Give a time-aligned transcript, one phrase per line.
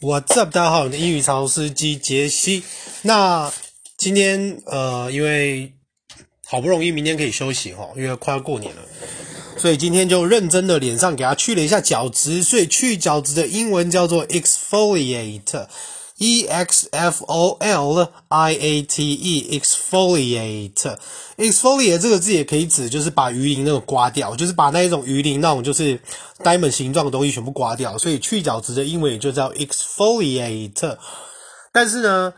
[0.00, 2.62] What's up，大家好，我的英语超司机杰西。
[3.02, 3.52] 那
[3.96, 5.72] 今天呃，因为
[6.46, 8.82] 好不容易明天可以休息哈，因为快要过年了，
[9.56, 15.66] 所以今天就认真的脸上给它去了一下角质，所以去角质的英文叫做 exfoliate
[16.18, 21.98] exfoliate，e x f o l i a t e，exfoliate。
[21.98, 25.98] 这个字也可以指就是把鱼鳞那个刮掉，就是把那一种鱼鳞那种就是
[26.42, 30.96] diamond 形状的东西全部刮掉，所以去角质的英文也就叫 exfoliate。
[31.72, 32.32] 但是呢，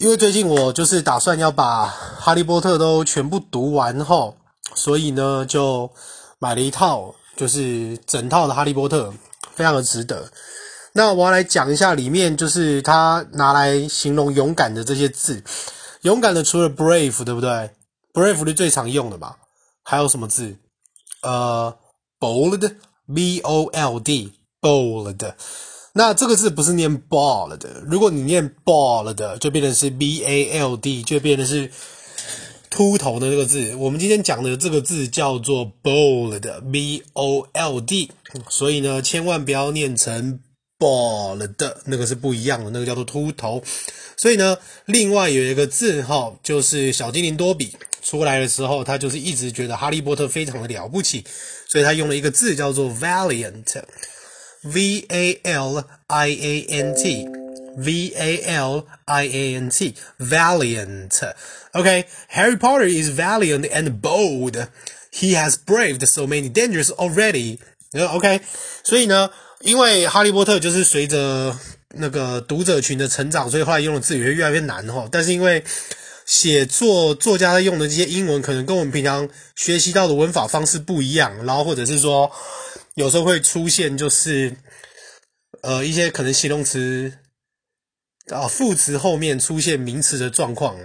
[0.00, 4.36] 因为最近我就是打算要把哈利波特都全部读完后，
[4.74, 5.90] 所以呢就
[6.38, 9.12] 买了一套就是整套的哈利波特，
[9.54, 10.30] 非常的值得。
[10.96, 15.44] 那我要来讲一下里面就是他拿来形容勇敢的这些字，
[16.00, 17.70] 勇敢的除了 brave 对不对
[18.14, 19.36] ？Brave 是最常用的吧？
[19.82, 20.56] 还有什么字？
[21.20, 21.76] 呃
[22.18, 22.54] ，bold，b-o-l-d，bold。
[25.92, 31.70] 那这个字不是念 bald，如果你念 bald 就变成是 b-a-l-d，就变成是
[32.70, 33.74] 秃头的这个字。
[33.76, 37.02] 我们今天讲的这个字叫做 bold，b-o-l-d。
[38.48, 40.40] 所以呢，千万不要念成
[40.79, 43.61] bald，那个是不一样的，那个叫做秃头。
[44.17, 47.75] 所以呢，另外有一个字哈，就是小精灵多比。
[48.03, 51.23] 出来的时候，他就是一直觉得哈利波特非常的了不起，
[51.69, 63.11] 所以他用了一个字叫做 valiant，v a l i a n t，v a l i a n t，valiant。OK，Harry Potter is
[63.11, 64.67] valiant and bold.
[65.13, 67.59] He has braved so many dangers already.
[67.92, 68.40] OK，
[68.84, 71.56] 所以呢，因为哈利波特就是随着
[71.90, 75.08] 那个读者群的成长，所以后来用的字也会越来越难哈。
[75.10, 75.64] 但是因为
[76.26, 82.30] 写作作家在用的这些英文，可能跟我们平常学习到的文法方式不一样，然后或者是说，
[82.96, 84.56] 有时候会出现就是，
[85.62, 87.12] 呃，一些可能形容词
[88.34, 90.76] 啊副词后面出现名词的状况，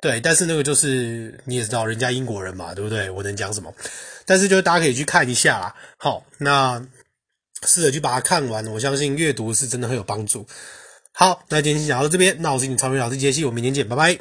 [0.00, 3.10] 对，但是那个就是你也知道，人家英国人嘛，对不对？
[3.10, 3.74] 我能讲什么？
[4.24, 5.74] 但是就是大家可以去看一下啦。
[5.96, 6.80] 好，那
[7.66, 10.46] 试着去把它看完，我相信阅读是真的很有帮助。
[11.12, 12.36] 好，那今天先讲到这边。
[12.40, 14.18] 那我是你的超人老师杰西，我们明天见，拜拜。